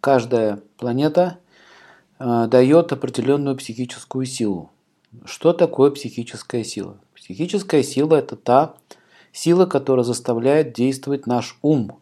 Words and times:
каждая 0.00 0.60
планета 0.78 1.38
э, 2.18 2.46
дает 2.48 2.92
определенную 2.92 3.56
психическую 3.56 4.26
силу. 4.26 4.70
Что 5.24 5.52
такое 5.52 5.90
психическая 5.90 6.64
сила? 6.64 6.96
Психическая 7.14 7.82
сила– 7.82 8.14
это 8.16 8.36
та 8.36 8.74
сила, 9.32 9.66
которая 9.66 10.04
заставляет 10.04 10.72
действовать 10.72 11.26
наш 11.26 11.58
ум. 11.62 11.98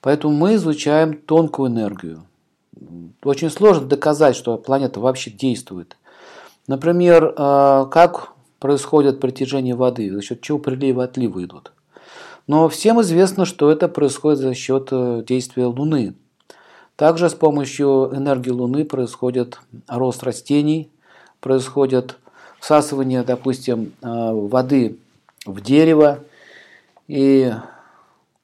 Поэтому 0.00 0.34
мы 0.34 0.54
изучаем 0.54 1.14
тонкую 1.14 1.70
энергию. 1.70 2.24
Очень 3.24 3.50
сложно 3.50 3.86
доказать, 3.86 4.36
что 4.36 4.56
планета 4.56 5.00
вообще 5.00 5.30
действует. 5.30 5.96
Например, 6.66 7.34
э, 7.36 7.86
как 7.90 8.32
происходит 8.58 9.20
притяжение 9.20 9.74
воды, 9.74 10.12
за 10.12 10.22
счет 10.22 10.40
чего 10.40 10.58
прилива 10.58 11.02
и 11.02 11.04
отливы 11.04 11.44
идут. 11.44 11.72
Но 12.46 12.68
всем 12.68 13.00
известно, 13.00 13.44
что 13.44 13.70
это 13.70 13.88
происходит 13.88 14.38
за 14.38 14.54
счет 14.54 14.88
э, 14.90 15.22
действия 15.26 15.66
Луны. 15.66 16.14
Также 16.98 17.30
с 17.30 17.34
помощью 17.34 18.10
энергии 18.12 18.50
Луны 18.50 18.84
происходит 18.84 19.60
рост 19.86 20.24
растений, 20.24 20.90
происходит 21.38 22.16
всасывание, 22.58 23.22
допустим, 23.22 23.92
э, 24.02 24.32
воды 24.32 24.98
в 25.46 25.60
дерево. 25.60 26.18
И 27.06 27.52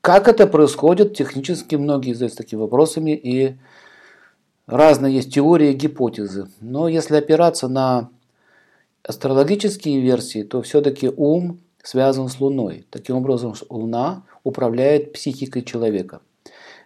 как 0.00 0.28
это 0.28 0.46
происходит, 0.46 1.16
технически 1.16 1.74
многие 1.74 2.12
задаются 2.12 2.38
такими 2.38 2.60
вопросами, 2.60 3.10
и 3.10 3.56
разные 4.68 5.16
есть 5.16 5.34
теории 5.34 5.70
и 5.70 5.74
гипотезы. 5.74 6.46
Но 6.60 6.86
если 6.86 7.16
опираться 7.16 7.66
на 7.66 8.08
астрологические 9.02 10.00
версии, 10.00 10.44
то 10.44 10.62
все-таки 10.62 11.08
ум 11.08 11.58
связан 11.82 12.28
с 12.28 12.38
Луной. 12.38 12.86
Таким 12.90 13.16
образом, 13.16 13.56
Луна 13.68 14.22
управляет 14.44 15.12
психикой 15.12 15.62
человека. 15.62 16.20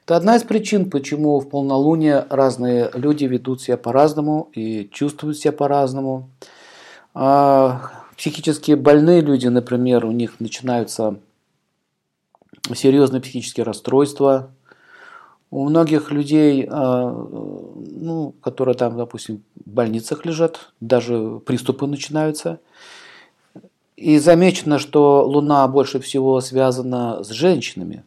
Это 0.08 0.16
одна 0.16 0.36
из 0.36 0.42
причин, 0.42 0.88
почему 0.88 1.38
в 1.38 1.50
полнолуние 1.50 2.24
разные 2.30 2.90
люди 2.94 3.26
ведут 3.26 3.60
себя 3.60 3.76
по-разному 3.76 4.48
и 4.54 4.88
чувствуют 4.90 5.36
себя 5.36 5.52
по-разному. 5.52 6.30
А 7.12 7.90
психически 8.16 8.72
больные 8.72 9.20
люди, 9.20 9.48
например, 9.48 10.06
у 10.06 10.10
них 10.10 10.40
начинаются 10.40 11.20
серьезные 12.74 13.20
психические 13.20 13.64
расстройства, 13.64 14.50
у 15.50 15.68
многих 15.68 16.10
людей, 16.10 16.66
а, 16.70 17.10
ну, 17.10 18.34
которые 18.40 18.76
там, 18.76 18.96
допустим, 18.96 19.42
в 19.62 19.68
больницах 19.68 20.24
лежат, 20.24 20.72
даже 20.80 21.38
приступы 21.44 21.86
начинаются. 21.86 22.60
И 23.96 24.16
замечено, 24.18 24.78
что 24.78 25.22
Луна 25.26 25.68
больше 25.68 26.00
всего 26.00 26.40
связана 26.40 27.22
с 27.22 27.28
женщинами. 27.28 28.04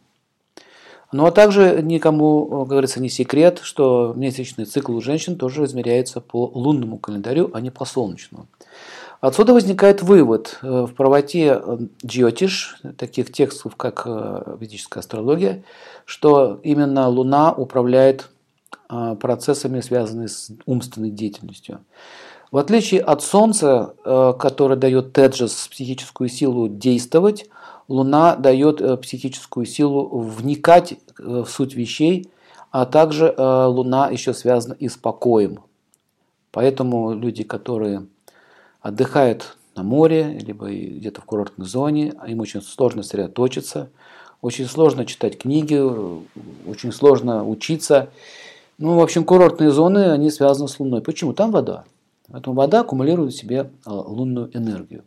Но 1.12 1.30
также 1.30 1.80
никому, 1.82 2.46
как 2.46 2.68
говорится, 2.68 3.00
не 3.00 3.10
секрет, 3.10 3.60
что 3.62 4.14
месячный 4.16 4.64
цикл 4.64 4.96
у 4.96 5.00
женщин 5.02 5.36
тоже 5.36 5.64
измеряется 5.64 6.22
по 6.22 6.50
лунному 6.54 6.98
календарю, 6.98 7.50
а 7.52 7.60
не 7.60 7.70
по 7.70 7.84
солнечному. 7.84 8.46
Отсюда 9.22 9.52
возникает 9.52 10.02
вывод 10.02 10.58
э, 10.62 10.86
в 10.86 10.94
правоте 10.94 11.60
э, 11.62 11.78
джиотиш, 12.04 12.78
таких 12.98 13.30
текстов, 13.30 13.76
как 13.76 14.02
э, 14.04 14.56
ведическая 14.58 14.98
астрология, 14.98 15.62
что 16.06 16.58
именно 16.64 17.08
Луна 17.08 17.52
управляет 17.52 18.28
процессами, 19.20 19.80
связанными 19.80 20.26
с 20.26 20.50
умственной 20.66 21.10
деятельностью. 21.10 21.80
В 22.50 22.58
отличие 22.58 23.00
от 23.00 23.22
Солнца, 23.22 23.94
которое 24.04 24.76
дает 24.76 25.14
Теджес 25.14 25.66
психическую 25.68 26.28
силу 26.28 26.68
действовать, 26.68 27.48
Луна 27.88 28.36
дает 28.36 29.00
психическую 29.02 29.66
силу 29.66 30.20
вникать 30.20 30.98
в 31.18 31.46
суть 31.46 31.74
вещей, 31.74 32.30
а 32.70 32.86
также 32.86 33.34
Луна 33.36 34.08
еще 34.08 34.32
связана 34.34 34.74
и 34.74 34.88
с 34.88 34.96
покоем. 34.96 35.60
Поэтому 36.52 37.12
люди, 37.14 37.44
которые 37.44 38.06
отдыхают 38.80 39.56
на 39.74 39.82
море, 39.82 40.38
либо 40.38 40.70
где-то 40.70 41.20
в 41.20 41.24
курортной 41.24 41.66
зоне, 41.66 42.14
им 42.26 42.40
очень 42.40 42.62
сложно 42.62 43.02
сосредоточиться, 43.02 43.90
очень 44.40 44.66
сложно 44.66 45.06
читать 45.06 45.38
книги, 45.38 45.76
очень 46.68 46.92
сложно 46.92 47.46
учиться. 47.46 48.10
Ну, 48.78 48.96
в 48.96 49.00
общем, 49.00 49.24
курортные 49.24 49.70
зоны, 49.70 50.10
они 50.10 50.30
связаны 50.30 50.68
с 50.68 50.80
Луной. 50.80 51.00
Почему? 51.00 51.32
Там 51.32 51.52
вода. 51.52 51.84
Поэтому 52.30 52.56
вода 52.56 52.80
аккумулирует 52.80 53.32
в 53.32 53.36
себе 53.36 53.70
лунную 53.86 54.50
энергию. 54.56 55.04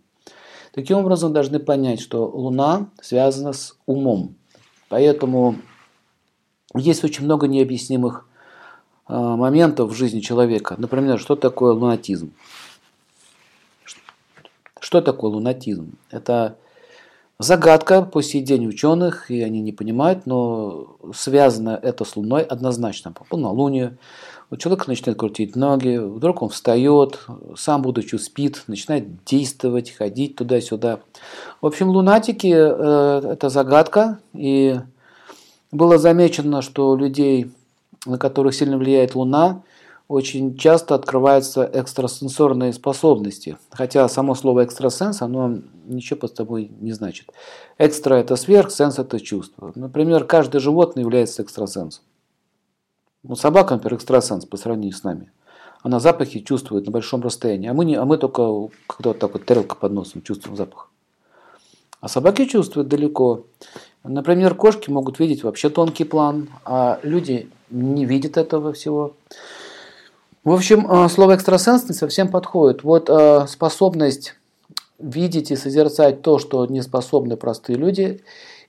Таким 0.75 0.97
образом, 0.97 1.31
должны 1.31 1.59
понять, 1.59 2.01
что 2.01 2.27
Луна 2.27 2.89
связана 2.99 3.53
с 3.53 3.77
умом. 3.85 4.35
Поэтому 4.89 5.55
есть 6.75 7.01
очень 7.05 7.23
много 7.23 7.47
необъяснимых 7.47 8.27
а, 9.05 9.37
моментов 9.37 9.89
в 9.91 9.95
жизни 9.95 10.19
человека. 10.19 10.75
Например, 10.77 11.17
что 11.17 11.37
такое 11.37 11.71
лунатизм? 11.71 12.33
Что 14.81 14.99
такое 14.99 15.31
лунатизм? 15.31 15.93
Это 16.11 16.57
загадка 17.40 18.01
по 18.01 18.22
сей 18.22 18.41
день 18.41 18.68
ученых, 18.68 19.29
и 19.29 19.41
они 19.41 19.62
не 19.62 19.72
понимают, 19.72 20.25
но 20.25 20.97
связано 21.13 21.79
это 21.81 22.06
с 22.06 22.16
Луной 22.16 22.44
однозначно. 22.44 23.12
По 23.12 23.23
полнолунию 23.23 23.97
у 24.51 24.57
человека 24.57 24.85
начинает 24.88 25.18
крутить 25.18 25.56
ноги, 25.56 25.97
вдруг 25.97 26.41
он 26.41 26.50
встает, 26.50 27.19
сам 27.57 27.81
будучи 27.81 28.16
спит, 28.16 28.63
начинает 28.68 29.23
действовать, 29.25 29.91
ходить 29.91 30.35
туда-сюда. 30.35 31.00
В 31.62 31.66
общем, 31.66 31.90
лунатики 31.90 32.53
э,– 32.53 33.31
это 33.34 33.50
загадка, 33.50 34.19
и 34.34 34.79
было 35.72 35.97
замечено, 35.97 36.62
что 36.62 36.91
у 36.91 36.96
людей, 36.96 37.52
на 38.06 38.17
которых 38.17 38.53
сильно 38.53 38.78
влияет 38.78 39.16
Луна– 39.16 39.62
очень 40.07 40.57
часто 40.57 40.95
открываются 40.95 41.63
экстрасенсорные 41.63 42.73
способности. 42.73 43.57
Хотя 43.71 44.07
само 44.07 44.35
слово 44.35 44.66
экстрасенс, 44.66 45.21
оно 45.21 45.59
ничего 45.85 46.19
под 46.21 46.35
собой 46.35 46.71
не 46.79 46.91
значит. 46.91 47.31
Экстра– 47.77 48.16
это 48.16 48.35
сверх, 48.35 48.71
сенс– 48.71 48.99
это 48.99 49.19
чувство. 49.19 49.71
Например, 49.75 50.25
каждое 50.25 50.59
животное 50.59 51.03
является 51.03 51.41
экстрасенсом. 51.41 52.03
Ну, 53.23 53.35
собака, 53.35 53.73
например, 53.73 53.95
экстрасенс 53.95 54.45
по 54.45 54.57
сравнению 54.57 54.95
с 54.95 55.03
нами. 55.03 55.31
Она 55.81 55.99
запахи 55.99 56.39
чувствует 56.39 56.85
на 56.85 56.91
большом 56.91 57.22
расстоянии, 57.22 57.69
а 57.69 57.73
мы, 57.73 57.85
не, 57.85 57.95
а 57.95 58.05
мы 58.05 58.17
только, 58.17 58.69
когда 58.87 59.09
вот 59.09 59.19
так 59.19 59.33
вот 59.33 59.45
тарелка 59.45 59.75
под 59.75 59.91
носом, 59.91 60.22
чувствуем 60.22 60.57
запах. 60.57 60.89
А 62.01 62.07
собаки 62.07 62.45
чувствуют 62.45 62.87
далеко. 62.87 63.45
Например, 64.03 64.53
кошки 64.53 64.91
могут 64.91 65.19
видеть 65.19 65.43
вообще 65.43 65.69
тонкий 65.69 66.03
план, 66.03 66.49
а 66.63 66.99
люди 67.01 67.49
не 67.72 68.05
видят 68.05 68.37
этого 68.37 68.73
всего. 68.73 69.13
В 70.45 70.51
общем, 70.51 70.85
э, 70.88 71.09
слово 71.09 71.33
экстрасенс 71.33 71.89
не 71.89 71.95
совсем 71.95 72.29
подходит. 72.29 72.83
Вот 72.83 73.09
э, 73.09 73.47
способность 73.47 74.35
видеть 75.00 75.50
и 75.50 75.56
созерцать 75.56 76.22
то, 76.22 76.38
что 76.38 76.63
не 76.67 76.83
способны 76.83 77.35
простые 77.35 77.78
люди, 77.78 78.22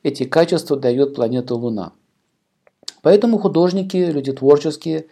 эти 0.03 0.25
качества 0.25 0.79
дает 0.79 1.15
планета 1.15 1.55
Луна. 1.55 1.93
Поэтому 3.03 3.39
художники, 3.39 3.99
люди 3.99 4.33
творческие, 4.33 5.07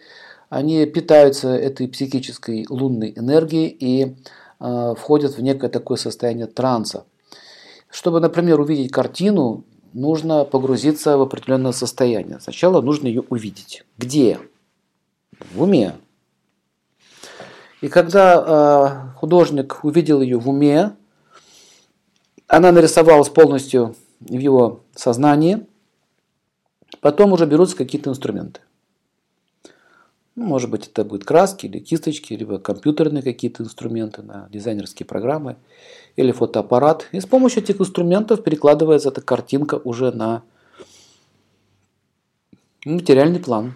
они 0.49 0.83
питаются 0.87 1.49
этой 1.49 1.87
психической 1.87 2.65
лунной 2.67 3.13
энергией 3.15 3.67
и 3.67 4.15
э, 4.59 4.95
входят 4.97 5.37
в 5.37 5.43
некое 5.43 5.69
такое 5.69 5.97
состояние 5.97 6.47
транса. 6.47 7.05
Чтобы, 7.91 8.19
например, 8.19 8.59
увидеть 8.59 8.91
картину, 8.91 9.65
нужно 9.93 10.45
погрузиться 10.45 11.15
в 11.15 11.21
определенное 11.21 11.73
состояние. 11.73 12.39
Сначала 12.39 12.81
нужно 12.81 13.05
ее 13.05 13.21
увидеть. 13.29 13.85
Где? 13.99 14.39
В 15.53 15.61
уме. 15.61 15.93
И 17.81 17.87
когда 17.87 19.11
э, 19.13 19.17
художник 19.17 19.83
увидел 19.83 20.21
ее 20.21 20.37
в 20.37 20.49
уме, 20.49 20.95
она 22.47 22.71
нарисовалась 22.71 23.29
полностью 23.29 23.95
в 24.19 24.37
его 24.37 24.81
сознании, 24.95 25.65
потом 27.01 27.33
уже 27.33 27.45
берутся 27.45 27.75
какие-то 27.75 28.09
инструменты. 28.09 28.61
Ну, 30.35 30.45
может 30.45 30.69
быть, 30.69 30.87
это 30.87 31.05
будут 31.05 31.23
краски 31.23 31.65
или 31.65 31.79
кисточки, 31.79 32.33
либо 32.33 32.59
компьютерные 32.59 33.23
какие-то 33.23 33.63
инструменты, 33.63 34.21
на 34.21 34.49
дизайнерские 34.51 35.07
программы, 35.07 35.55
или 36.17 36.31
фотоаппарат. 36.31 37.07
И 37.13 37.19
с 37.21 37.25
помощью 37.25 37.63
этих 37.63 37.79
инструментов 37.79 38.43
перекладывается 38.43 39.09
эта 39.09 39.21
картинка 39.21 39.75
уже 39.75 40.11
на 40.11 40.43
материальный 42.83 43.39
план. 43.39 43.75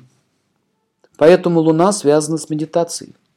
Поэтому 1.17 1.61
Луна 1.61 1.91
связана 1.93 2.37
с 2.37 2.49
медитацией. 2.49 3.15